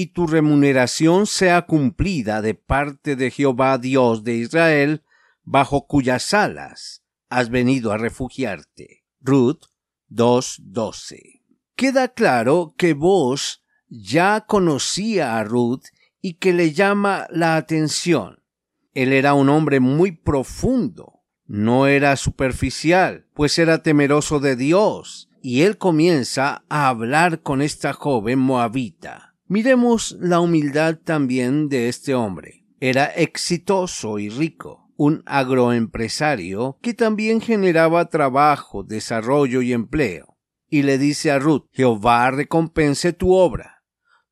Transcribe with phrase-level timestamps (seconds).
[0.00, 5.02] y tu remuneración sea cumplida de parte de Jehová Dios de Israel,
[5.42, 9.04] bajo cuyas alas has venido a refugiarte.
[9.20, 9.64] Ruth
[10.08, 11.42] 2.12.
[11.74, 15.86] Queda claro que vos ya conocía a Ruth
[16.22, 18.38] y que le llama la atención.
[18.94, 25.62] Él era un hombre muy profundo, no era superficial, pues era temeroso de Dios, y
[25.62, 29.27] él comienza a hablar con esta joven moabita.
[29.50, 32.66] Miremos la humildad también de este hombre.
[32.80, 40.36] Era exitoso y rico, un agroempresario que también generaba trabajo, desarrollo y empleo.
[40.68, 43.82] Y le dice a Ruth, Jehová recompense tu obra,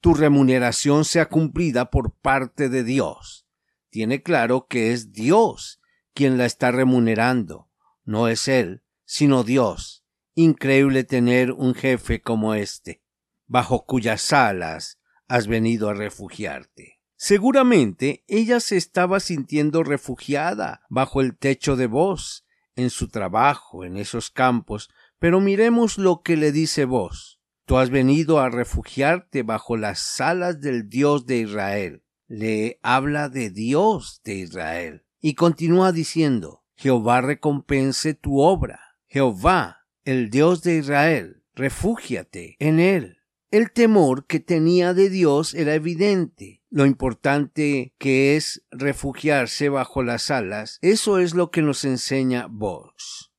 [0.02, 3.46] tu remuneración sea cumplida por parte de Dios.
[3.88, 5.80] Tiene claro que es Dios
[6.12, 7.70] quien la está remunerando,
[8.04, 10.04] no es él, sino Dios.
[10.34, 13.02] Increíble tener un jefe como este,
[13.46, 14.98] bajo cuyas alas
[15.28, 17.00] has venido a refugiarte.
[17.16, 22.46] Seguramente ella se estaba sintiendo refugiada bajo el techo de vos,
[22.76, 27.40] en su trabajo, en esos campos, pero miremos lo que le dice vos.
[27.64, 32.04] Tú has venido a refugiarte bajo las alas del Dios de Israel.
[32.28, 35.04] Le habla de Dios de Israel.
[35.20, 38.80] Y continúa diciendo, Jehová recompense tu obra.
[39.06, 43.15] Jehová, el Dios de Israel, refúgiate en él.
[43.50, 46.64] El temor que tenía de Dios era evidente.
[46.68, 53.32] Lo importante que es refugiarse bajo las alas, eso es lo que nos enseña vos.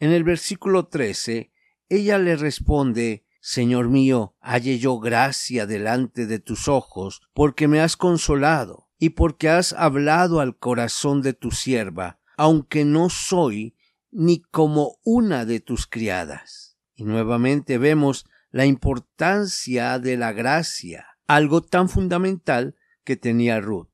[0.00, 1.52] En el versículo 13,
[1.88, 7.96] ella le responde, Señor mío, halle yo gracia delante de tus ojos, porque me has
[7.96, 13.76] consolado, y porque has hablado al corazón de tu sierva, aunque no soy
[14.10, 16.78] ni como una de tus criadas.
[16.94, 23.88] Y nuevamente vemos la importancia de la gracia, algo tan fundamental que tenía Ruth.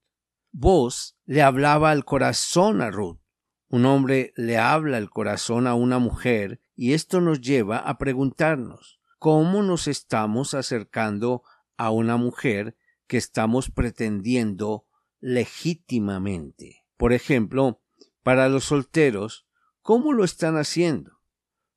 [0.53, 3.21] Vos le hablaba al corazón a Ruth.
[3.69, 9.00] Un hombre le habla el corazón a una mujer y esto nos lleva a preguntarnos
[9.19, 11.43] cómo nos estamos acercando
[11.77, 14.87] a una mujer que estamos pretendiendo
[15.21, 16.84] legítimamente.
[16.97, 17.83] Por ejemplo,
[18.22, 19.47] para los solteros,
[19.83, 21.21] ¿cómo lo están haciendo?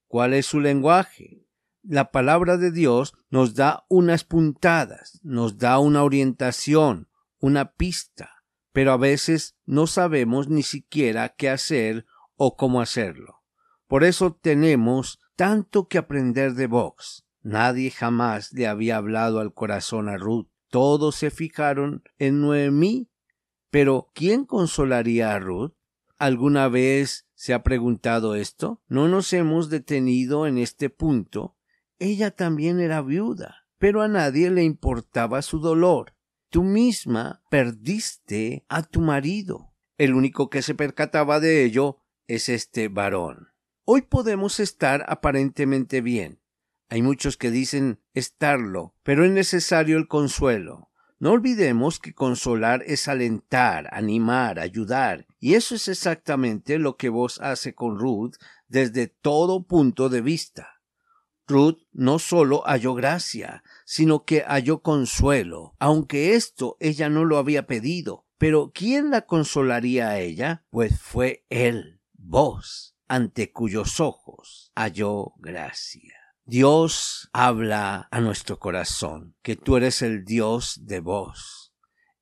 [0.08, 1.49] ¿Cuál es su lenguaje?
[1.84, 7.10] La palabra de Dios nos da unas puntadas, nos da una orientación,
[7.40, 13.42] una pista, pero a veces no sabemos ni siquiera qué hacer o cómo hacerlo.
[13.88, 17.26] Por eso tenemos tanto que aprender de Vox.
[17.42, 20.48] Nadie jamás le había hablado al corazón a Ruth.
[20.70, 23.10] Todos se fijaron en Noemí.
[23.72, 25.74] Pero ¿quién consolaría a Ruth?
[26.18, 28.82] ¿Alguna vez se ha preguntado esto?
[28.88, 31.56] No nos hemos detenido en este punto
[32.00, 36.16] ella también era viuda, pero a nadie le importaba su dolor.
[36.50, 39.74] Tú misma perdiste a tu marido.
[39.98, 43.50] El único que se percataba de ello es este varón.
[43.86, 46.42] Hoy podemos estar aparentemente bien.
[46.90, 50.90] Hay muchos que dicen estarlo, pero es necesario el consuelo.
[51.20, 57.40] No olvidemos que consolar es alentar, animar, ayudar, y eso es exactamente lo que vos
[57.42, 58.36] hace con Ruth
[58.68, 60.79] desde todo punto de vista.
[61.50, 67.68] Ruth no solo halló gracia, sino que halló consuelo, aunque esto ella no lo había
[67.68, 68.26] pedido.
[68.38, 70.64] Pero ¿quién la consolaría a ella?
[70.70, 76.16] Pues fue él, vos, ante cuyos ojos halló gracia.
[76.46, 81.76] Dios habla a nuestro corazón, que tú eres el Dios de vos,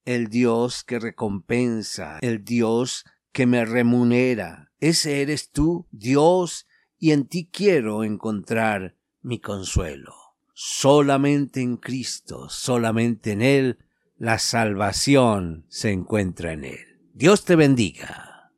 [0.06, 4.72] el Dios que recompensa, el Dios que me remunera.
[4.80, 6.66] Ese eres tú, Dios,
[6.98, 8.97] y en ti quiero encontrar
[9.28, 10.14] mi consuelo.
[10.54, 13.78] Solamente en Cristo, solamente en Él,
[14.18, 16.80] la salvación se encuentra en Él.
[17.14, 18.52] Dios te bendiga.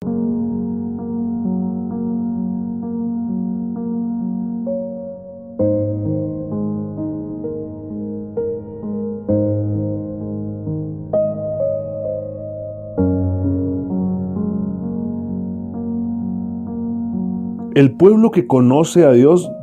[17.73, 19.49] El pueblo que conoce a Dios